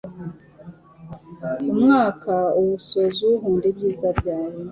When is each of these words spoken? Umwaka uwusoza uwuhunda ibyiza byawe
Umwaka 1.71 2.33
uwusoza 2.59 3.19
uwuhunda 3.25 3.65
ibyiza 3.71 4.07
byawe 4.19 4.57